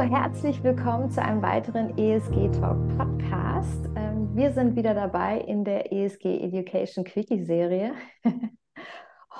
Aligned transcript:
herzlich 0.00 0.64
willkommen 0.64 1.10
zu 1.10 1.20
einem 1.20 1.42
weiteren 1.42 1.96
ESG 1.98 2.48
Talk 2.58 2.78
Podcast. 2.96 3.84
Ähm, 3.96 4.34
wir 4.34 4.50
sind 4.50 4.74
wieder 4.74 4.94
dabei 4.94 5.38
in 5.40 5.62
der 5.62 5.92
ESG 5.92 6.24
Education 6.42 7.04
Quickie 7.04 7.44
Serie. 7.44 7.92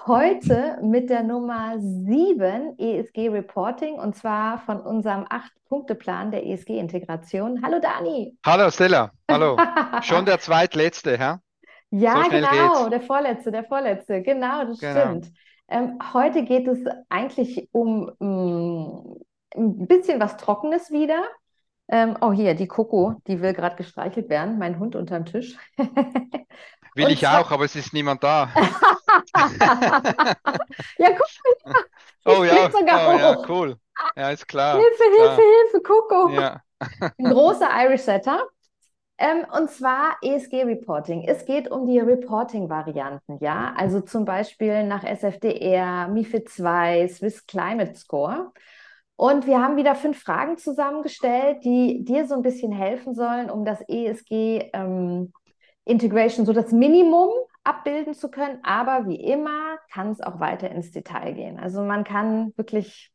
Heute 0.07 0.79
mit 0.83 1.09
der 1.09 1.23
Nummer 1.23 1.79
7 1.79 2.79
ESG 2.79 3.31
Reporting 3.31 3.95
und 3.95 4.15
zwar 4.15 4.59
von 4.59 4.81
unserem 4.81 5.25
8-Punkte-Plan 5.25 6.31
der 6.31 6.47
ESG-Integration. 6.47 7.63
Hallo 7.63 7.79
Dani. 7.81 8.37
Hallo 8.45 8.71
Stella, 8.71 9.13
hallo. 9.31 9.57
Schon 10.03 10.27
der 10.27 10.41
zweitletzte, 10.41 11.17
hä? 11.19 11.37
Ja, 11.91 12.25
so 12.25 12.31
genau, 12.31 12.51
geht's. 12.51 12.91
der 12.91 13.01
vorletzte, 13.01 13.51
der 13.51 13.65
vorletzte, 13.65 14.23
genau, 14.23 14.67
das 14.67 14.79
genau. 14.79 15.01
stimmt. 15.01 15.33
Ähm, 15.69 15.99
heute 16.13 16.45
geht 16.45 16.69
es 16.69 16.81
eigentlich 17.09 17.69
um, 17.73 18.11
um 18.19 19.21
ein 19.55 19.87
bisschen 19.87 20.21
was 20.21 20.37
Trockenes 20.37 20.91
wieder. 20.91 21.25
Ähm, 21.89 22.17
oh, 22.21 22.33
hier, 22.33 22.55
die 22.55 22.69
Coco, 22.69 23.17
die 23.27 23.41
will 23.41 23.53
gerade 23.53 23.77
gestreichelt 23.77 24.29
werden, 24.29 24.59
mein 24.59 24.79
Hund 24.79 24.95
unterm 24.95 25.25
Tisch. 25.27 25.57
Will 26.97 27.05
Und 27.07 27.13
ich 27.13 27.27
auch, 27.27 27.51
aber 27.51 27.65
es 27.65 27.77
ist 27.77 27.93
niemand 27.93 28.23
da. 28.23 28.51
ja, 30.99 31.11
guck 31.11 31.27
mal. 31.65 31.75
Oh 32.27 32.45
ja, 32.45 32.69
oh, 32.71 32.87
ja, 32.87 33.43
cool. 33.49 33.79
Ja, 34.15 34.31
ist 34.31 34.47
klar. 34.47 34.77
Hilfe, 34.77 35.03
klar. 35.17 35.37
Hilfe, 35.37 35.43
Hilfe, 35.43 35.81
Coco. 35.83 36.29
Ja. 36.29 36.61
Ein 37.01 37.25
großer 37.31 37.67
Irish 37.83 38.03
Setter. 38.03 38.47
Ähm, 39.17 39.47
und 39.53 39.71
zwar 39.71 40.17
ESG-Reporting. 40.23 41.25
Es 41.27 41.47
geht 41.47 41.71
um 41.71 41.87
die 41.87 41.99
Reporting-Varianten, 41.99 43.39
ja. 43.41 43.73
Also 43.75 44.03
zum 44.03 44.27
Beispiel 44.27 44.85
nach 44.85 45.03
SFDR, 45.03 46.09
MIFID 46.09 46.51
2, 46.51 47.09
Swiss 47.09 47.47
Climate 47.47 47.95
Score. 47.95 48.53
Und 49.21 49.47
wir 49.47 49.61
haben 49.61 49.77
wieder 49.77 49.95
fünf 49.97 50.23
Fragen 50.23 50.57
zusammengestellt, 50.57 51.63
die 51.63 52.03
dir 52.07 52.25
so 52.25 52.35
ein 52.35 52.41
bisschen 52.41 52.73
helfen 52.73 53.13
sollen, 53.15 53.51
um 53.51 53.67
das 53.67 53.83
ESG 53.87 54.71
ähm, 54.73 55.35
Integration 55.85 56.47
so 56.47 56.55
das 56.55 56.73
Minimum 56.73 57.29
abbilden 57.63 58.15
zu 58.15 58.31
können. 58.31 58.61
Aber 58.63 59.07
wie 59.09 59.21
immer 59.23 59.77
kann 59.93 60.11
es 60.11 60.23
auch 60.23 60.41
weiter 60.41 60.71
ins 60.71 60.91
Detail 60.91 61.35
gehen. 61.35 61.61
Also 61.61 61.83
man 61.83 62.05
kann 62.05 62.55
wirklich 62.57 63.13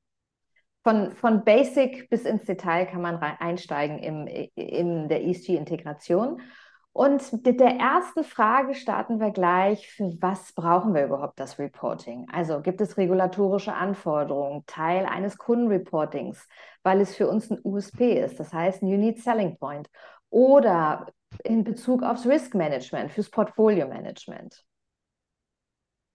von, 0.83 1.11
von 1.13 1.43
Basic 1.43 2.07
bis 2.11 2.25
ins 2.25 2.43
Detail 2.43 2.85
kann 2.85 3.01
man 3.01 3.17
einsteigen 3.17 3.97
im, 3.97 4.27
in 4.53 5.09
der 5.09 5.25
ESG-Integration. 5.25 6.39
Und 6.95 7.33
mit 7.33 7.59
der 7.59 7.71
ersten 7.71 8.23
Frage 8.23 8.73
starten 8.73 9.19
wir 9.19 9.31
gleich, 9.31 9.85
für 9.89 10.15
was 10.21 10.53
brauchen 10.53 10.93
wir 10.93 11.03
überhaupt 11.03 11.37
das 11.41 11.59
Reporting? 11.59 12.25
Also 12.31 12.61
gibt 12.61 12.79
es 12.79 12.95
regulatorische 12.95 13.73
Anforderungen, 13.73 14.65
Teil 14.65 15.05
eines 15.05 15.37
Kundenreportings, 15.37 16.47
weil 16.83 17.01
es 17.01 17.13
für 17.13 17.27
uns 17.27 17.51
ein 17.51 17.59
USP 17.65 18.13
ist, 18.17 18.39
das 18.39 18.53
heißt 18.53 18.81
ein 18.81 18.85
Unique 18.85 19.19
Selling 19.19 19.57
Point, 19.57 19.89
oder 20.29 21.07
in 21.43 21.65
Bezug 21.65 22.01
aufs 22.01 22.25
Risk 22.25 22.55
Management, 22.55 23.11
fürs 23.11 23.29
Portfolio 23.29 23.89
Management. 23.89 24.63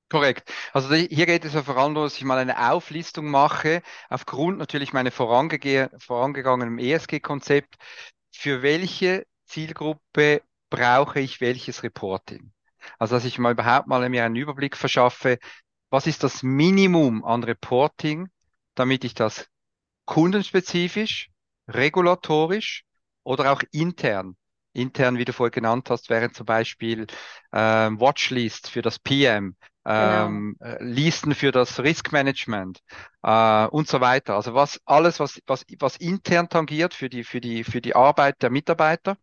Korrekt. 0.08 0.50
Also 0.72 0.94
hier 0.94 1.26
geht 1.26 1.44
es 1.44 1.52
ja 1.52 1.62
vor 1.62 1.76
allem, 1.76 1.94
dass 1.94 2.16
ich 2.16 2.24
mal 2.24 2.38
eine 2.38 2.72
Auflistung 2.72 3.26
mache, 3.26 3.82
aufgrund 4.08 4.56
natürlich 4.56 4.94
meiner 4.94 5.10
vorangegangenen 5.10 6.78
ESG-Konzept, 6.78 7.76
für 8.34 8.62
welche 8.62 9.26
Zielgruppe 9.44 10.40
brauche 10.70 11.20
ich 11.20 11.40
welches 11.40 11.82
Reporting? 11.82 12.52
Also, 12.98 13.16
dass 13.16 13.24
ich 13.24 13.38
mal 13.38 13.52
überhaupt 13.52 13.88
mal 13.88 14.08
mir 14.08 14.24
einen 14.24 14.36
Überblick 14.36 14.76
verschaffe, 14.76 15.38
was 15.90 16.06
ist 16.06 16.22
das 16.22 16.42
Minimum 16.42 17.24
an 17.24 17.44
Reporting, 17.44 18.28
damit 18.74 19.04
ich 19.04 19.14
das 19.14 19.48
kundenspezifisch, 20.06 21.30
regulatorisch 21.68 22.84
oder 23.22 23.52
auch 23.52 23.62
intern 23.72 24.36
intern, 24.72 25.18
wie 25.18 25.24
du 25.24 25.32
vorher 25.32 25.50
genannt 25.50 25.90
hast, 25.90 26.10
wären 26.10 26.32
zum 26.32 26.46
Beispiel 26.46 27.06
ähm, 27.52 28.00
Watchlist 28.00 28.70
für 28.70 28.82
das 28.82 28.98
PM, 28.98 29.56
ähm, 29.84 30.56
genau. 30.58 30.76
Listen 30.80 31.34
für 31.34 31.52
das 31.52 31.80
Risk 31.80 32.12
Management 32.12 32.80
äh, 33.22 33.66
und 33.66 33.88
so 33.88 34.00
weiter. 34.00 34.34
Also 34.36 34.54
was 34.54 34.80
alles, 34.84 35.20
was, 35.20 35.40
was, 35.46 35.64
was 35.78 35.96
intern 35.96 36.48
tangiert 36.48 36.94
für 36.94 37.08
die, 37.08 37.24
für 37.24 37.40
die, 37.40 37.64
für 37.64 37.80
die 37.80 37.94
Arbeit 37.96 38.42
der 38.42 38.50
Mitarbeiter 38.50 39.16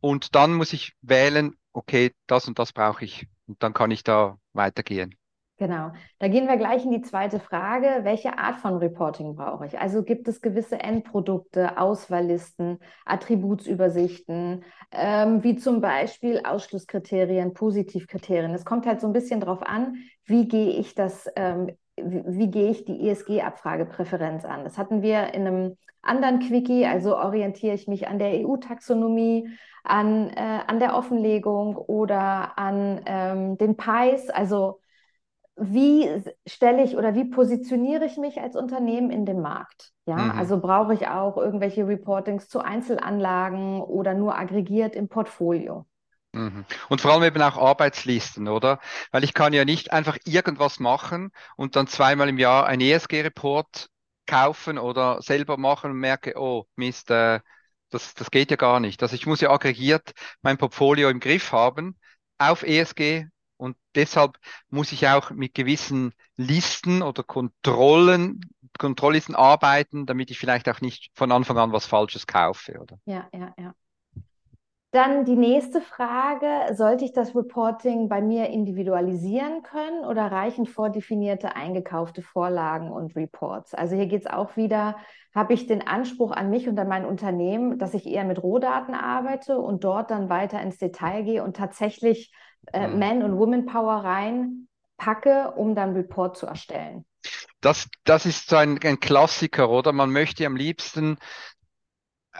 und 0.00 0.34
dann 0.34 0.54
muss 0.54 0.72
ich 0.72 0.94
wählen, 1.02 1.54
okay, 1.72 2.12
das 2.26 2.48
und 2.48 2.58
das 2.58 2.72
brauche 2.72 3.04
ich. 3.04 3.26
Und 3.46 3.62
dann 3.62 3.72
kann 3.72 3.90
ich 3.90 4.04
da 4.04 4.38
weitergehen. 4.52 5.14
Genau. 5.58 5.90
Da 6.20 6.28
gehen 6.28 6.46
wir 6.46 6.56
gleich 6.56 6.84
in 6.84 6.92
die 6.92 7.02
zweite 7.02 7.40
Frage. 7.40 8.04
Welche 8.04 8.38
Art 8.38 8.60
von 8.60 8.76
Reporting 8.76 9.34
brauche 9.34 9.66
ich? 9.66 9.76
Also 9.76 10.04
gibt 10.04 10.28
es 10.28 10.40
gewisse 10.40 10.78
Endprodukte, 10.78 11.78
Auswahllisten, 11.78 12.78
Attributsübersichten, 13.04 14.64
ähm, 14.92 15.42
wie 15.42 15.56
zum 15.56 15.80
Beispiel 15.80 16.42
Ausschlusskriterien, 16.44 17.54
Positivkriterien. 17.54 18.54
Es 18.54 18.64
kommt 18.64 18.86
halt 18.86 19.00
so 19.00 19.08
ein 19.08 19.12
bisschen 19.12 19.40
drauf 19.40 19.62
an, 19.62 19.96
wie 20.26 20.46
gehe 20.46 20.70
ich 20.70 20.94
das 20.94 21.28
ähm, 21.34 21.76
wie, 22.04 22.22
wie 22.26 22.50
gehe 22.50 22.70
ich 22.70 22.84
die 22.84 23.08
ESG-Abfragepräferenz 23.08 24.44
an? 24.44 24.64
Das 24.64 24.78
hatten 24.78 25.02
wir 25.02 25.34
in 25.34 25.46
einem 25.46 25.76
anderen 26.02 26.38
Quickie, 26.40 26.86
also 26.86 27.16
orientiere 27.16 27.74
ich 27.74 27.88
mich 27.88 28.08
an 28.08 28.18
der 28.18 28.40
EU-Taxonomie, 28.40 29.48
an, 29.84 30.30
äh, 30.30 30.60
an 30.66 30.78
der 30.78 30.96
Offenlegung 30.96 31.76
oder 31.76 32.58
an 32.58 33.00
ähm, 33.06 33.58
den 33.58 33.76
PIs, 33.76 34.30
also 34.30 34.80
wie 35.60 36.08
stelle 36.46 36.84
ich 36.84 36.96
oder 36.96 37.14
wie 37.14 37.24
positioniere 37.24 38.04
ich 38.04 38.16
mich 38.16 38.40
als 38.40 38.54
Unternehmen 38.54 39.10
in 39.10 39.26
dem 39.26 39.40
Markt? 39.40 39.92
Ja, 40.06 40.16
mhm. 40.16 40.38
also 40.38 40.60
brauche 40.60 40.94
ich 40.94 41.08
auch 41.08 41.36
irgendwelche 41.36 41.86
Reportings 41.86 42.48
zu 42.48 42.60
Einzelanlagen 42.60 43.82
oder 43.82 44.14
nur 44.14 44.38
aggregiert 44.38 44.94
im 44.94 45.08
Portfolio? 45.08 45.84
Mhm. 46.52 46.64
Und 46.88 47.00
vor 47.00 47.12
allem 47.12 47.22
eben 47.24 47.42
auch 47.42 47.56
Arbeitslisten, 47.56 48.48
oder? 48.48 48.80
Weil 49.10 49.24
ich 49.24 49.34
kann 49.34 49.52
ja 49.52 49.64
nicht 49.64 49.92
einfach 49.92 50.16
irgendwas 50.24 50.80
machen 50.80 51.30
und 51.56 51.76
dann 51.76 51.86
zweimal 51.86 52.28
im 52.28 52.38
Jahr 52.38 52.66
ein 52.66 52.80
ESG-Report 52.80 53.88
kaufen 54.26 54.78
oder 54.78 55.22
selber 55.22 55.56
machen 55.56 55.90
und 55.90 55.98
merke, 55.98 56.34
oh 56.36 56.66
Mist, 56.76 57.10
äh, 57.10 57.40
das, 57.90 58.14
das 58.14 58.30
geht 58.30 58.50
ja 58.50 58.56
gar 58.56 58.80
nicht. 58.80 59.02
Also 59.02 59.14
ich 59.14 59.26
muss 59.26 59.40
ja 59.40 59.50
aggregiert 59.50 60.12
mein 60.42 60.58
Portfolio 60.58 61.08
im 61.08 61.20
Griff 61.20 61.52
haben 61.52 61.96
auf 62.38 62.62
ESG 62.62 63.26
und 63.56 63.76
deshalb 63.94 64.38
muss 64.68 64.92
ich 64.92 65.08
auch 65.08 65.30
mit 65.30 65.54
gewissen 65.54 66.12
Listen 66.36 67.02
oder 67.02 67.22
Kontrollen, 67.22 68.40
Kontrolllisten 68.78 69.34
arbeiten, 69.34 70.06
damit 70.06 70.30
ich 70.30 70.38
vielleicht 70.38 70.68
auch 70.68 70.80
nicht 70.80 71.10
von 71.14 71.32
Anfang 71.32 71.58
an 71.58 71.72
was 71.72 71.86
Falsches 71.86 72.26
kaufe, 72.26 72.78
oder? 72.78 72.98
Ja, 73.06 73.28
ja, 73.32 73.52
ja. 73.58 73.74
Dann 74.90 75.26
die 75.26 75.36
nächste 75.36 75.82
Frage, 75.82 76.74
sollte 76.74 77.04
ich 77.04 77.12
das 77.12 77.36
Reporting 77.36 78.08
bei 78.08 78.22
mir 78.22 78.48
individualisieren 78.48 79.62
können 79.62 80.02
oder 80.06 80.32
reichen 80.32 80.64
vordefinierte 80.64 81.54
eingekaufte 81.54 82.22
Vorlagen 82.22 82.90
und 82.90 83.14
Reports? 83.14 83.74
Also 83.74 83.96
hier 83.96 84.06
geht 84.06 84.22
es 84.22 84.26
auch 84.26 84.56
wieder, 84.56 84.96
habe 85.34 85.52
ich 85.52 85.66
den 85.66 85.86
Anspruch 85.86 86.30
an 86.30 86.48
mich 86.48 86.68
und 86.68 86.78
an 86.78 86.88
mein 86.88 87.04
Unternehmen, 87.04 87.78
dass 87.78 87.92
ich 87.92 88.06
eher 88.06 88.24
mit 88.24 88.42
Rohdaten 88.42 88.94
arbeite 88.94 89.58
und 89.58 89.84
dort 89.84 90.10
dann 90.10 90.30
weiter 90.30 90.62
ins 90.62 90.78
Detail 90.78 91.22
gehe 91.22 91.44
und 91.44 91.54
tatsächlich 91.54 92.32
äh, 92.72 92.88
mhm. 92.88 92.98
Man- 92.98 93.22
und 93.22 93.38
Woman-Power 93.38 94.04
reinpacke, 94.04 95.52
um 95.54 95.74
dann 95.74 95.92
Report 95.92 96.34
zu 96.34 96.46
erstellen? 96.46 97.04
Das, 97.60 97.90
das 98.04 98.24
ist 98.24 98.48
so 98.48 98.56
ein, 98.56 98.78
ein 98.82 99.00
Klassiker, 99.00 99.68
oder? 99.68 99.92
Man 99.92 100.10
möchte 100.10 100.46
am 100.46 100.56
liebsten 100.56 101.18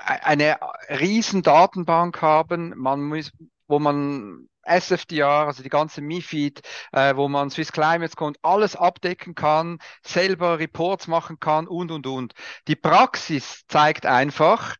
eine 0.04 0.58
riesen 0.88 1.42
Datenbank 1.42 2.22
haben, 2.22 2.74
man 2.76 3.02
muss, 3.02 3.32
wo 3.66 3.78
man 3.78 4.48
SFDR, 4.62 5.46
also 5.46 5.62
die 5.62 5.68
ganze 5.68 6.00
MIFID, 6.00 6.60
äh, 6.92 7.16
wo 7.16 7.28
man 7.28 7.50
Swiss 7.50 7.72
Climate 7.72 8.14
Code 8.14 8.38
alles 8.42 8.76
abdecken 8.76 9.34
kann, 9.34 9.78
selber 10.04 10.58
Reports 10.58 11.06
machen 11.06 11.38
kann 11.40 11.66
und, 11.66 11.90
und, 11.90 12.06
und. 12.06 12.34
Die 12.68 12.76
Praxis 12.76 13.64
zeigt 13.66 14.06
einfach, 14.06 14.76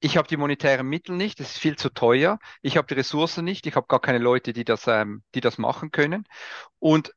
ich 0.00 0.16
habe 0.16 0.28
die 0.28 0.36
monetären 0.36 0.86
Mittel 0.86 1.16
nicht, 1.16 1.40
es 1.40 1.52
ist 1.52 1.58
viel 1.58 1.76
zu 1.76 1.88
teuer, 1.88 2.38
ich 2.60 2.76
habe 2.76 2.88
die 2.88 2.94
Ressourcen 2.94 3.44
nicht, 3.44 3.66
ich 3.66 3.76
habe 3.76 3.86
gar 3.86 4.00
keine 4.00 4.18
Leute, 4.18 4.52
die 4.52 4.64
das, 4.64 4.86
ähm, 4.86 5.22
die 5.34 5.40
das 5.40 5.58
machen 5.58 5.90
können. 5.90 6.26
Und 6.78 7.14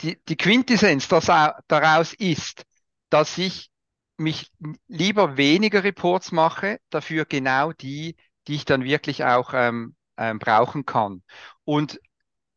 die, 0.00 0.18
die 0.28 0.36
Quintessenz 0.36 1.08
daraus 1.08 2.12
ist, 2.14 2.64
dass 3.10 3.38
ich 3.38 3.70
mich 4.16 4.50
lieber 4.86 5.36
weniger 5.36 5.84
Reports 5.84 6.32
mache, 6.32 6.78
dafür 6.90 7.24
genau 7.24 7.72
die, 7.72 8.16
die 8.46 8.54
ich 8.56 8.64
dann 8.64 8.84
wirklich 8.84 9.24
auch 9.24 9.52
ähm, 9.54 9.96
ähm, 10.16 10.38
brauchen 10.38 10.84
kann. 10.86 11.22
Und 11.64 12.00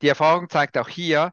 die 0.01 0.09
Erfahrung 0.09 0.49
zeigt 0.49 0.77
auch 0.77 0.89
hier, 0.89 1.31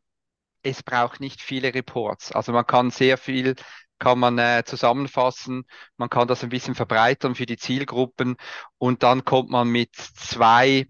es 0.62 0.82
braucht 0.82 1.20
nicht 1.20 1.42
viele 1.42 1.74
Reports. 1.74 2.32
Also 2.32 2.52
man 2.52 2.66
kann 2.66 2.90
sehr 2.90 3.18
viel 3.18 3.54
kann 3.98 4.18
man 4.18 4.38
äh, 4.38 4.64
zusammenfassen, 4.66 5.64
man 5.96 6.10
kann 6.10 6.28
das 6.28 6.42
ein 6.42 6.48
bisschen 6.50 6.74
verbreitern 6.74 7.34
für 7.34 7.46
die 7.46 7.56
Zielgruppen 7.56 8.36
und 8.78 9.02
dann 9.02 9.24
kommt 9.24 9.50
man 9.50 9.68
mit 9.68 9.94
zwei, 9.94 10.86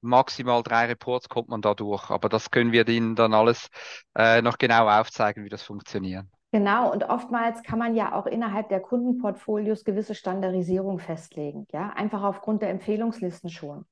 maximal 0.00 0.62
drei 0.62 0.86
Reports 0.86 1.28
kommt 1.28 1.48
man 1.48 1.62
da 1.62 1.74
durch. 1.74 2.10
Aber 2.10 2.28
das 2.28 2.50
können 2.50 2.72
wir 2.72 2.88
Ihnen 2.88 3.16
dann 3.16 3.34
alles 3.34 3.68
äh, 4.16 4.40
noch 4.42 4.58
genau 4.58 4.88
aufzeigen, 4.88 5.44
wie 5.44 5.48
das 5.48 5.62
funktioniert. 5.62 6.26
Genau, 6.54 6.92
und 6.92 7.02
oftmals 7.10 7.64
kann 7.64 7.80
man 7.80 7.96
ja 7.96 8.12
auch 8.14 8.26
innerhalb 8.26 8.68
der 8.68 8.78
Kundenportfolios 8.78 9.82
gewisse 9.84 10.14
Standardisierung 10.14 11.00
festlegen, 11.00 11.66
ja, 11.72 11.88
einfach 11.96 12.22
aufgrund 12.22 12.62
der 12.62 12.70
Empfehlungslisten 12.70 13.50
schon. 13.50 13.84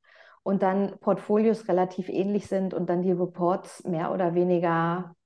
Und 0.45 0.63
dann 0.63 0.97
Portfolios 1.01 1.67
relativ 1.67 2.09
ähnlich 2.09 2.47
sind 2.47 2.73
und 2.73 2.89
dann 2.89 3.03
die 3.03 3.11
Reports 3.11 3.83
mehr 3.83 4.13
oder 4.13 4.37
weniger 4.37 5.17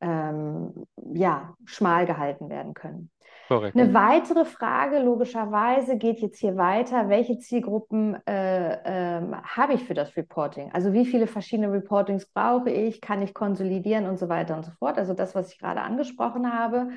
ähm, 0.00 0.86
ja, 1.12 1.56
schmal 1.64 2.06
gehalten 2.06 2.48
werden 2.48 2.74
können. 2.74 3.10
Korrekt. 3.48 3.76
Eine 3.76 3.92
weitere 3.92 4.44
Frage, 4.44 5.00
logischerweise, 5.00 5.98
geht 5.98 6.20
jetzt 6.20 6.38
hier 6.38 6.56
weiter. 6.56 7.08
Welche 7.08 7.38
Zielgruppen 7.38 8.16
äh, 8.26 9.18
äh, 9.18 9.22
habe 9.42 9.74
ich 9.74 9.84
für 9.84 9.94
das 9.94 10.16
Reporting? 10.16 10.70
Also 10.72 10.92
wie 10.92 11.04
viele 11.04 11.26
verschiedene 11.26 11.70
Reportings 11.70 12.26
brauche 12.26 12.70
ich? 12.70 13.00
Kann 13.00 13.20
ich 13.20 13.34
konsolidieren 13.34 14.06
und 14.06 14.18
so 14.18 14.28
weiter 14.28 14.56
und 14.56 14.64
so 14.64 14.72
fort? 14.78 14.96
Also 14.96 15.12
das, 15.12 15.34
was 15.34 15.52
ich 15.52 15.58
gerade 15.58 15.82
angesprochen 15.82 16.52
habe. 16.52 16.88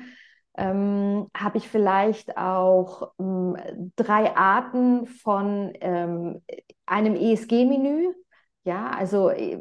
Ähm, 0.56 1.28
habe 1.36 1.58
ich 1.58 1.68
vielleicht 1.68 2.36
auch 2.36 3.12
ähm, 3.20 3.56
drei 3.94 4.34
Arten 4.34 5.06
von 5.06 5.72
ähm, 5.80 6.42
einem 6.86 7.14
ESG-Menü. 7.14 8.12
Ja, 8.64 8.90
also 8.90 9.28
äh, 9.28 9.58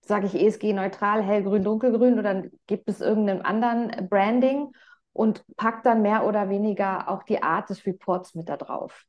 sage 0.00 0.26
ich 0.26 0.34
ESG-neutral, 0.34 1.22
hellgrün, 1.22 1.62
dunkelgrün 1.62 2.18
oder 2.18 2.42
gibt 2.66 2.88
es 2.88 3.00
irgendeinen 3.00 3.42
anderen 3.42 4.08
Branding? 4.08 4.72
Und 5.12 5.44
packt 5.56 5.86
dann 5.86 6.02
mehr 6.02 6.24
oder 6.24 6.48
weniger 6.48 7.08
auch 7.08 7.22
die 7.22 7.42
Art 7.42 7.70
des 7.70 7.86
Reports 7.86 8.34
mit 8.34 8.48
da 8.48 8.56
drauf. 8.56 9.04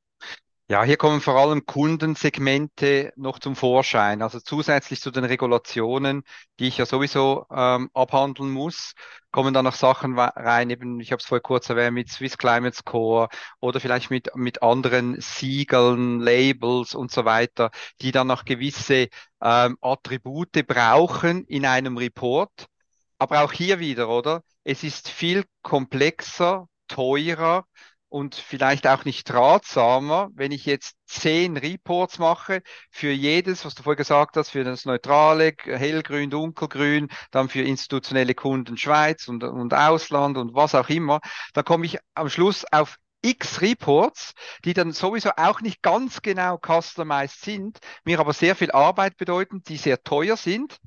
Ja, 0.71 0.85
hier 0.85 0.95
kommen 0.95 1.19
vor 1.19 1.35
allem 1.35 1.65
Kundensegmente 1.65 3.11
noch 3.17 3.39
zum 3.39 3.57
Vorschein. 3.57 4.21
Also 4.21 4.39
zusätzlich 4.39 5.01
zu 5.01 5.11
den 5.11 5.25
Regulationen, 5.25 6.23
die 6.59 6.69
ich 6.69 6.77
ja 6.77 6.85
sowieso 6.85 7.45
ähm, 7.51 7.89
abhandeln 7.93 8.49
muss, 8.49 8.93
kommen 9.31 9.53
dann 9.53 9.65
noch 9.65 9.75
Sachen 9.75 10.17
rein, 10.17 10.69
eben, 10.69 11.01
ich 11.01 11.11
habe 11.11 11.19
es 11.19 11.25
vorher 11.25 11.41
kurz 11.41 11.69
erwähnt, 11.69 11.95
mit 11.95 12.09
Swiss 12.09 12.37
Climate 12.37 12.73
Score 12.73 13.27
oder 13.59 13.81
vielleicht 13.81 14.11
mit, 14.11 14.33
mit 14.35 14.63
anderen 14.63 15.19
Siegeln, 15.19 16.21
Labels 16.21 16.95
und 16.95 17.11
so 17.11 17.25
weiter, 17.25 17.71
die 17.99 18.13
dann 18.13 18.27
noch 18.27 18.45
gewisse 18.45 19.09
ähm, 19.41 19.77
Attribute 19.81 20.65
brauchen 20.67 21.43
in 21.47 21.65
einem 21.65 21.97
Report. 21.97 22.67
Aber 23.21 23.43
auch 23.43 23.51
hier 23.53 23.77
wieder, 23.77 24.09
oder? 24.09 24.41
Es 24.63 24.83
ist 24.83 25.07
viel 25.07 25.45
komplexer, 25.61 26.67
teurer 26.87 27.65
und 28.09 28.33
vielleicht 28.33 28.87
auch 28.87 29.05
nicht 29.05 29.31
ratsamer, 29.31 30.31
wenn 30.33 30.51
ich 30.51 30.65
jetzt 30.65 30.95
zehn 31.05 31.55
Reports 31.55 32.17
mache 32.17 32.63
für 32.89 33.11
jedes, 33.11 33.63
was 33.63 33.75
du 33.75 33.83
vorher 33.83 33.97
gesagt 33.97 34.37
hast, 34.37 34.49
für 34.49 34.63
das 34.63 34.85
neutrale, 34.85 35.53
hellgrün, 35.63 36.31
dunkelgrün, 36.31 37.09
dann 37.29 37.47
für 37.47 37.61
institutionelle 37.61 38.33
Kunden 38.33 38.75
Schweiz 38.75 39.27
und, 39.27 39.43
und 39.43 39.75
Ausland 39.75 40.35
und 40.35 40.55
was 40.55 40.73
auch 40.73 40.89
immer, 40.89 41.19
dann 41.53 41.63
komme 41.63 41.85
ich 41.85 41.99
am 42.15 42.27
Schluss 42.27 42.65
auf 42.71 42.97
X 43.21 43.61
Reports, 43.61 44.33
die 44.65 44.73
dann 44.73 44.93
sowieso 44.93 45.29
auch 45.37 45.61
nicht 45.61 45.83
ganz 45.83 46.23
genau 46.23 46.57
customized 46.57 47.41
sind, 47.41 47.77
mir 48.03 48.19
aber 48.19 48.33
sehr 48.33 48.55
viel 48.55 48.71
Arbeit 48.71 49.15
bedeuten, 49.17 49.61
die 49.61 49.77
sehr 49.77 50.01
teuer 50.01 50.37
sind 50.37 50.79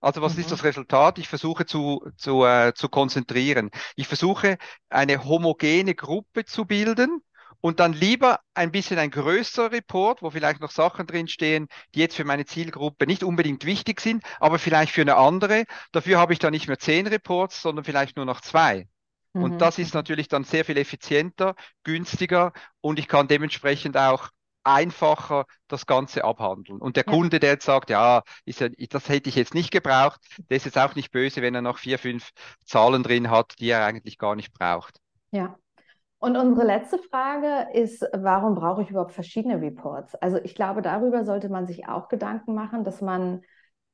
also 0.00 0.22
was 0.22 0.34
mhm. 0.34 0.40
ist 0.40 0.52
das 0.52 0.64
Resultat? 0.64 1.18
Ich 1.18 1.28
versuche 1.28 1.66
zu, 1.66 2.04
zu, 2.16 2.44
äh, 2.44 2.72
zu 2.74 2.88
konzentrieren. 2.88 3.70
Ich 3.96 4.06
versuche 4.08 4.58
eine 4.88 5.24
homogene 5.24 5.94
Gruppe 5.94 6.44
zu 6.44 6.64
bilden 6.64 7.22
und 7.60 7.80
dann 7.80 7.92
lieber 7.92 8.40
ein 8.54 8.70
bisschen 8.70 8.98
ein 8.98 9.10
größerer 9.10 9.72
Report, 9.72 10.22
wo 10.22 10.30
vielleicht 10.30 10.60
noch 10.60 10.70
Sachen 10.70 11.06
drinstehen, 11.06 11.66
die 11.94 12.00
jetzt 12.00 12.16
für 12.16 12.24
meine 12.24 12.44
Zielgruppe 12.44 13.06
nicht 13.06 13.24
unbedingt 13.24 13.64
wichtig 13.64 14.00
sind, 14.00 14.22
aber 14.38 14.58
vielleicht 14.58 14.92
für 14.92 15.00
eine 15.00 15.16
andere. 15.16 15.64
Dafür 15.92 16.18
habe 16.18 16.32
ich 16.32 16.38
dann 16.38 16.52
nicht 16.52 16.68
mehr 16.68 16.78
zehn 16.78 17.06
Reports, 17.06 17.60
sondern 17.62 17.84
vielleicht 17.84 18.16
nur 18.16 18.26
noch 18.26 18.40
zwei. 18.40 18.88
Mhm. 19.32 19.42
Und 19.42 19.58
das 19.58 19.78
ist 19.78 19.94
natürlich 19.94 20.28
dann 20.28 20.44
sehr 20.44 20.64
viel 20.64 20.76
effizienter, 20.76 21.54
günstiger 21.82 22.52
und 22.80 22.98
ich 22.98 23.08
kann 23.08 23.26
dementsprechend 23.26 23.96
auch 23.96 24.30
einfacher 24.68 25.46
das 25.66 25.86
Ganze 25.86 26.24
abhandeln. 26.24 26.80
Und 26.80 26.96
der 26.96 27.04
ja. 27.06 27.12
Kunde, 27.12 27.40
der 27.40 27.52
jetzt 27.52 27.64
sagt, 27.64 27.90
ja, 27.90 28.22
ist 28.44 28.60
ja, 28.60 28.68
das 28.68 29.08
hätte 29.08 29.28
ich 29.28 29.34
jetzt 29.34 29.54
nicht 29.54 29.70
gebraucht, 29.70 30.20
der 30.50 30.56
ist 30.56 30.66
jetzt 30.66 30.78
auch 30.78 30.94
nicht 30.94 31.10
böse, 31.10 31.42
wenn 31.42 31.54
er 31.54 31.62
noch 31.62 31.78
vier, 31.78 31.98
fünf 31.98 32.30
Zahlen 32.64 33.02
drin 33.02 33.30
hat, 33.30 33.54
die 33.58 33.70
er 33.70 33.84
eigentlich 33.84 34.18
gar 34.18 34.36
nicht 34.36 34.52
braucht. 34.52 35.00
Ja. 35.30 35.56
Und 36.20 36.36
unsere 36.36 36.66
letzte 36.66 36.98
Frage 36.98 37.68
ist, 37.72 38.04
warum 38.12 38.56
brauche 38.56 38.82
ich 38.82 38.90
überhaupt 38.90 39.12
verschiedene 39.12 39.60
Reports? 39.60 40.16
Also 40.16 40.38
ich 40.38 40.54
glaube, 40.54 40.82
darüber 40.82 41.24
sollte 41.24 41.48
man 41.48 41.66
sich 41.66 41.86
auch 41.86 42.08
Gedanken 42.08 42.54
machen, 42.54 42.82
dass 42.82 43.00
man 43.00 43.42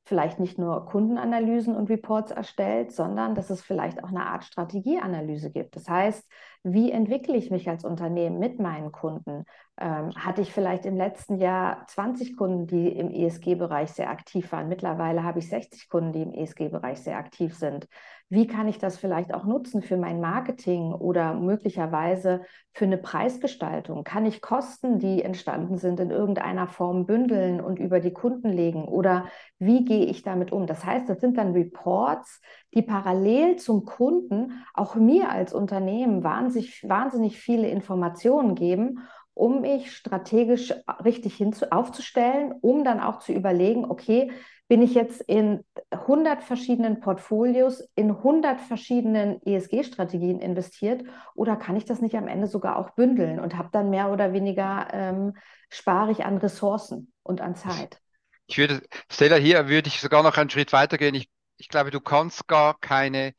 vielleicht 0.05 0.39
nicht 0.39 0.57
nur 0.57 0.85
Kundenanalysen 0.85 1.75
und 1.75 1.89
Reports 1.89 2.31
erstellt, 2.31 2.91
sondern 2.91 3.35
dass 3.35 3.49
es 3.49 3.61
vielleicht 3.61 4.03
auch 4.03 4.09
eine 4.09 4.25
Art 4.25 4.43
Strategieanalyse 4.43 5.51
gibt. 5.51 5.75
Das 5.75 5.87
heißt, 5.87 6.27
wie 6.67 6.91
entwickle 6.91 7.35
ich 7.37 7.51
mich 7.51 7.69
als 7.69 7.85
Unternehmen 7.85 8.39
mit 8.39 8.59
meinen 8.59 8.91
Kunden? 8.91 9.45
Ähm, 9.79 10.09
hatte 10.15 10.41
ich 10.41 10.51
vielleicht 10.51 10.87
im 10.87 10.97
letzten 10.97 11.37
Jahr 11.37 11.85
20 11.85 12.35
Kunden, 12.35 12.65
die 12.65 12.87
im 12.87 13.11
ESG-Bereich 13.11 13.91
sehr 13.91 14.09
aktiv 14.09 14.51
waren. 14.51 14.67
Mittlerweile 14.67 15.23
habe 15.23 15.39
ich 15.39 15.47
60 15.47 15.89
Kunden, 15.89 16.11
die 16.11 16.23
im 16.23 16.33
ESG-Bereich 16.33 16.99
sehr 16.99 17.17
aktiv 17.17 17.55
sind. 17.55 17.87
Wie 18.29 18.47
kann 18.47 18.67
ich 18.67 18.79
das 18.79 18.97
vielleicht 18.97 19.35
auch 19.35 19.45
nutzen 19.45 19.83
für 19.83 19.97
mein 19.97 20.19
Marketing 20.19 20.93
oder 20.93 21.35
möglicherweise 21.35 22.41
für 22.73 22.85
eine 22.85 22.97
Preisgestaltung? 22.97 24.03
Kann 24.03 24.25
ich 24.25 24.41
Kosten, 24.41 24.97
die 24.97 25.21
entstanden 25.21 25.77
sind, 25.77 25.99
in 25.99 26.09
irgendeiner 26.09 26.67
Form 26.67 27.05
bündeln 27.05 27.61
und 27.61 27.77
über 27.77 27.99
die 27.99 28.13
Kunden 28.13 28.49
legen? 28.49 28.85
Oder 28.85 29.25
wie 29.59 29.85
gehe 29.85 30.05
ich 30.05 30.23
damit 30.23 30.51
um? 30.51 30.65
Das 30.65 30.83
heißt, 30.83 31.07
das 31.07 31.21
sind 31.21 31.37
dann 31.37 31.51
Reports, 31.51 32.41
die 32.73 32.81
parallel 32.81 33.57
zum 33.57 33.85
Kunden 33.85 34.63
auch 34.73 34.95
mir 34.95 35.29
als 35.29 35.53
Unternehmen 35.53 36.23
wahnsinnig, 36.23 36.54
wahnsinnig 36.83 37.39
viele 37.39 37.69
Informationen 37.69 38.55
geben 38.55 38.99
um 39.35 39.61
mich 39.61 39.95
strategisch 39.95 40.73
richtig 41.03 41.35
hinzu 41.35 41.65
aufzustellen, 41.69 42.53
um 42.61 42.83
dann 42.83 43.01
auch 43.01 43.19
zu 43.19 43.33
überlegen, 43.33 43.85
okay, 43.85 44.31
bin 44.67 44.81
ich 44.81 44.95
jetzt 44.95 45.21
in 45.21 45.63
100 45.91 46.41
verschiedenen 46.41 46.99
Portfolios, 46.99 47.87
in 47.95 48.09
100 48.09 48.61
verschiedenen 48.61 49.39
ESG-Strategien 49.45 50.39
investiert 50.39 51.03
oder 51.35 51.55
kann 51.55 51.75
ich 51.75 51.85
das 51.85 52.01
nicht 52.01 52.15
am 52.15 52.27
Ende 52.27 52.47
sogar 52.47 52.77
auch 52.77 52.91
bündeln 52.91 53.39
und 53.39 53.57
habe 53.57 53.69
dann 53.71 53.91
mehr 53.91 54.11
oder 54.11 54.33
weniger, 54.33 54.87
ähm, 54.91 55.33
spare 55.69 56.11
ich 56.11 56.25
an 56.25 56.37
Ressourcen 56.37 57.11
und 57.21 57.41
an 57.41 57.55
Zeit. 57.55 58.01
Ich 58.47 58.57
würde, 58.57 58.81
Stella, 59.11 59.35
hier 59.35 59.67
würde 59.67 59.89
ich 59.89 59.99
sogar 59.99 60.23
noch 60.23 60.37
einen 60.37 60.49
Schritt 60.49 60.73
weitergehen. 60.73 61.13
Ich, 61.13 61.29
ich 61.57 61.67
glaube, 61.67 61.91
du 61.91 61.99
kannst 61.99 62.47
gar 62.47 62.79
keine 62.79 63.33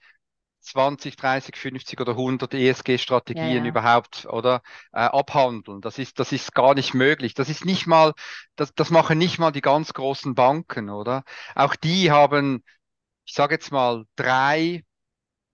20, 0.66 1.16
30, 1.16 1.56
50 1.56 2.00
oder 2.00 2.12
100 2.12 2.52
ESG-Strategien 2.54 3.48
ja, 3.48 3.62
ja. 3.62 3.64
überhaupt 3.66 4.26
oder 4.26 4.62
äh, 4.92 4.98
abhandeln. 4.98 5.80
Das 5.80 5.98
ist, 5.98 6.18
das 6.18 6.32
ist 6.32 6.54
gar 6.54 6.74
nicht 6.74 6.92
möglich. 6.94 7.34
Das 7.34 7.48
ist 7.48 7.64
nicht 7.64 7.86
mal, 7.86 8.14
das, 8.56 8.74
das 8.74 8.90
machen 8.90 9.18
nicht 9.18 9.38
mal 9.38 9.52
die 9.52 9.60
ganz 9.60 9.94
großen 9.94 10.34
Banken, 10.34 10.90
oder? 10.90 11.24
Auch 11.54 11.76
die 11.76 12.10
haben, 12.10 12.64
ich 13.24 13.34
sage 13.34 13.54
jetzt 13.54 13.70
mal, 13.70 14.04
drei, 14.16 14.84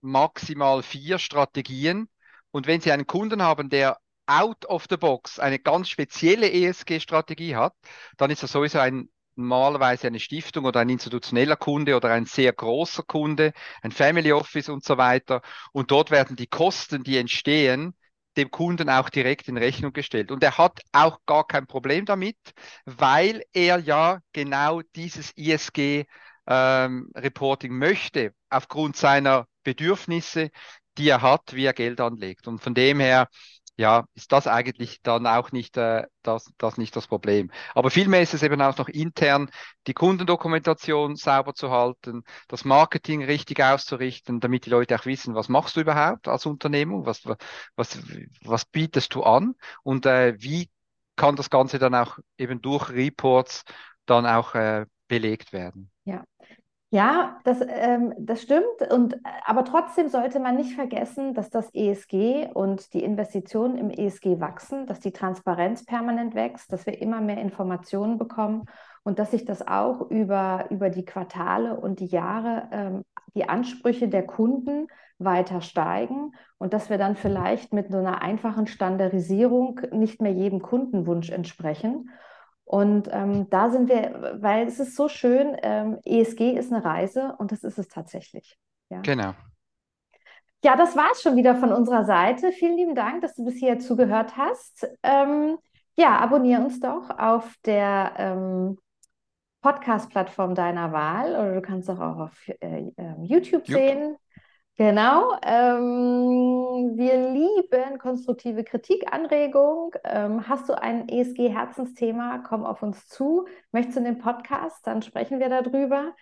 maximal 0.01 0.83
vier 0.83 1.19
Strategien. 1.19 2.09
Und 2.51 2.67
wenn 2.67 2.81
Sie 2.81 2.91
einen 2.91 3.07
Kunden 3.07 3.41
haben, 3.41 3.69
der 3.69 3.99
out 4.25 4.65
of 4.65 4.85
the 4.89 4.97
box 4.97 5.39
eine 5.39 5.59
ganz 5.59 5.89
spezielle 5.89 6.51
ESG-Strategie 6.51 7.55
hat, 7.55 7.75
dann 8.17 8.31
ist 8.31 8.43
das 8.43 8.51
sowieso 8.51 8.79
ein 8.79 9.09
normalerweise 9.35 10.07
eine 10.07 10.19
Stiftung 10.19 10.65
oder 10.65 10.81
ein 10.81 10.89
institutioneller 10.89 11.55
Kunde 11.55 11.95
oder 11.95 12.11
ein 12.11 12.25
sehr 12.25 12.53
großer 12.53 13.03
Kunde, 13.03 13.53
ein 13.81 13.91
Family 13.91 14.31
Office 14.31 14.69
und 14.69 14.83
so 14.83 14.97
weiter. 14.97 15.41
Und 15.71 15.91
dort 15.91 16.11
werden 16.11 16.35
die 16.35 16.47
Kosten, 16.47 17.03
die 17.03 17.17
entstehen, 17.17 17.95
dem 18.37 18.51
Kunden 18.51 18.89
auch 18.89 19.09
direkt 19.09 19.47
in 19.47 19.57
Rechnung 19.57 19.93
gestellt. 19.93 20.31
Und 20.31 20.43
er 20.43 20.57
hat 20.57 20.81
auch 20.91 21.19
gar 21.25 21.45
kein 21.45 21.67
Problem 21.67 22.05
damit, 22.05 22.37
weil 22.85 23.43
er 23.53 23.79
ja 23.79 24.19
genau 24.33 24.81
dieses 24.95 25.31
ISG 25.35 26.05
ähm, 26.47 27.11
möchte, 27.69 28.33
aufgrund 28.49 28.97
seiner 28.97 29.47
Bedürfnisse, 29.63 30.49
die 30.97 31.09
er 31.09 31.21
hat, 31.21 31.53
wie 31.53 31.65
er 31.65 31.73
Geld 31.73 32.01
anlegt. 32.01 32.47
Und 32.47 32.59
von 32.59 32.73
dem 32.73 32.99
her 32.99 33.27
ja, 33.75 34.05
ist 34.13 34.31
das 34.31 34.47
eigentlich 34.47 35.01
dann 35.01 35.25
auch 35.25 35.51
nicht, 35.51 35.77
äh, 35.77 36.05
das, 36.21 36.51
das 36.57 36.77
nicht 36.77 36.95
das 36.95 37.07
Problem. 37.07 37.51
Aber 37.73 37.89
vielmehr 37.89 38.21
ist 38.21 38.33
es 38.33 38.43
eben 38.43 38.61
auch 38.61 38.77
noch 38.77 38.87
intern, 38.87 39.49
die 39.87 39.93
Kundendokumentation 39.93 41.15
sauber 41.15 41.53
zu 41.55 41.71
halten, 41.71 42.23
das 42.47 42.65
Marketing 42.65 43.23
richtig 43.23 43.63
auszurichten, 43.63 44.39
damit 44.39 44.65
die 44.65 44.69
Leute 44.69 44.95
auch 44.95 45.05
wissen, 45.05 45.33
was 45.33 45.49
machst 45.49 45.75
du 45.75 45.81
überhaupt 45.81 46.27
als 46.27 46.45
Unternehmung, 46.45 47.05
was, 47.05 47.25
was, 47.75 47.99
was 48.43 48.65
bietest 48.65 49.15
du 49.15 49.23
an 49.23 49.55
und 49.83 50.05
äh, 50.05 50.35
wie 50.37 50.69
kann 51.15 51.35
das 51.35 51.49
Ganze 51.49 51.79
dann 51.79 51.95
auch 51.95 52.19
eben 52.37 52.61
durch 52.61 52.89
Reports 52.89 53.63
dann 54.05 54.25
auch 54.25 54.55
äh, 54.55 54.85
belegt 55.07 55.53
werden. 55.53 55.91
Ja, 56.05 56.23
ja, 56.93 57.39
das, 57.43 57.57
ähm, 57.67 58.13
das 58.19 58.43
stimmt. 58.43 58.91
Und, 58.91 59.17
aber 59.47 59.65
trotzdem 59.65 60.09
sollte 60.09 60.39
man 60.39 60.55
nicht 60.55 60.75
vergessen, 60.75 61.33
dass 61.33 61.49
das 61.49 61.73
ESG 61.73 62.49
und 62.53 62.93
die 62.93 63.03
Investitionen 63.03 63.77
im 63.77 63.89
ESG 63.89 64.39
wachsen, 64.39 64.85
dass 64.85 64.99
die 64.99 65.11
Transparenz 65.11 65.85
permanent 65.85 66.35
wächst, 66.35 66.71
dass 66.71 66.85
wir 66.85 67.01
immer 67.01 67.19
mehr 67.19 67.39
Informationen 67.39 68.19
bekommen 68.19 68.65
und 69.01 69.17
dass 69.17 69.31
sich 69.31 69.43
das 69.43 69.67
auch 69.67 70.11
über, 70.11 70.65
über 70.69 70.91
die 70.91 71.03
Quartale 71.03 71.79
und 71.79 71.99
die 71.99 72.05
Jahre 72.05 72.67
ähm, 72.71 73.03
die 73.33 73.49
Ansprüche 73.49 74.07
der 74.07 74.27
Kunden 74.27 74.85
weiter 75.17 75.61
steigen 75.61 76.33
und 76.59 76.73
dass 76.73 76.91
wir 76.91 76.99
dann 76.99 77.15
vielleicht 77.15 77.73
mit 77.73 77.89
so 77.89 77.97
einer 77.97 78.21
einfachen 78.21 78.67
Standardisierung 78.67 79.81
nicht 79.91 80.21
mehr 80.21 80.33
jedem 80.33 80.61
Kundenwunsch 80.61 81.31
entsprechen. 81.31 82.11
Und 82.65 83.09
ähm, 83.11 83.49
da 83.49 83.69
sind 83.69 83.89
wir, 83.89 84.37
weil 84.39 84.67
es 84.67 84.79
ist 84.79 84.95
so 84.95 85.09
schön, 85.09 85.57
ähm, 85.61 85.99
ESG 86.05 86.57
ist 86.57 86.71
eine 86.71 86.83
Reise 86.83 87.35
und 87.37 87.51
das 87.51 87.63
ist 87.63 87.77
es 87.77 87.87
tatsächlich. 87.87 88.57
Ja. 88.89 89.01
Genau. 89.01 89.33
Ja, 90.63 90.77
das 90.77 90.95
war 90.95 91.11
es 91.11 91.21
schon 91.21 91.35
wieder 91.35 91.55
von 91.55 91.73
unserer 91.73 92.05
Seite. 92.05 92.53
Vielen 92.53 92.77
lieben 92.77 92.95
Dank, 92.95 93.21
dass 93.21 93.35
du 93.35 93.43
bis 93.43 93.55
hier 93.55 93.79
zugehört 93.79 94.37
hast. 94.37 94.87
Ähm, 95.03 95.57
ja, 95.97 96.17
abonniere 96.17 96.61
uns 96.61 96.79
doch 96.79 97.09
auf 97.09 97.53
der 97.65 98.13
ähm, 98.17 98.77
Podcast-Plattform 99.61 100.55
deiner 100.55 100.91
Wahl 100.91 101.31
oder 101.31 101.55
du 101.55 101.61
kannst 101.61 101.89
auch 101.89 101.99
auf 101.99 102.47
äh, 102.47 102.91
äh, 102.95 103.15
YouTube 103.21 103.67
sehen. 103.67 104.15
Genau. 104.75 105.37
Ähm, 105.43 106.93
wir 106.95 107.31
lieben 107.31 107.99
konstruktive 107.99 108.63
Kritik, 108.63 109.13
Anregung. 109.13 109.93
Ähm, 110.03 110.47
hast 110.47 110.67
du 110.67 110.73
ein 110.73 111.07
ESG-Herzensthema? 111.07 112.39
Komm 112.39 112.65
auf 112.65 112.81
uns 112.81 113.07
zu. 113.07 113.45
Möchtest 113.71 113.97
du 113.97 113.99
in 114.01 114.05
den 114.05 114.17
Podcast? 114.17 114.87
Dann 114.87 115.03
sprechen 115.03 115.39
wir 115.39 115.49
darüber. 115.49 116.15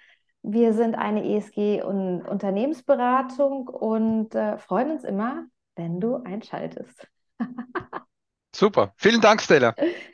Wir 0.43 0.73
sind 0.73 0.95
eine 0.95 1.23
ESG-Unternehmensberatung 1.23 3.67
und 3.67 4.35
äh, 4.35 4.57
freuen 4.57 4.91
uns 4.91 5.05
immer, 5.05 5.45
wenn 5.75 6.01
du 6.01 6.15
einschaltest. 6.15 7.07
Super. 8.53 8.93
Vielen 8.97 9.21
Dank, 9.21 9.41
Stella. 9.41 9.73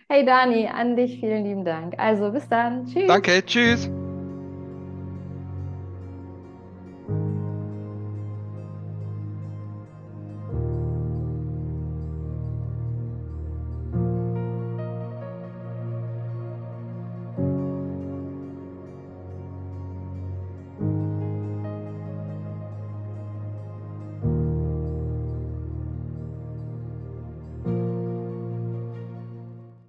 Hey 0.10 0.26
Dani, 0.26 0.68
an 0.68 0.96
dich 0.96 1.20
vielen 1.20 1.44
lieben 1.44 1.66
Dank. 1.66 1.96
Also 1.98 2.32
bis 2.32 2.48
dann. 2.48 2.86
Tschüss. 2.86 3.08
Danke. 3.08 3.44
Tschüss. 3.44 3.90